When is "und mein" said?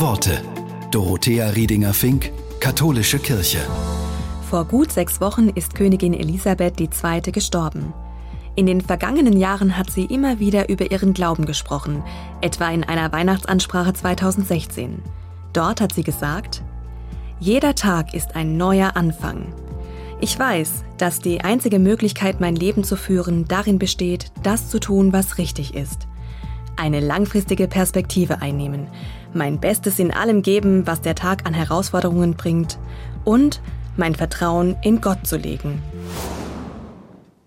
33.24-34.14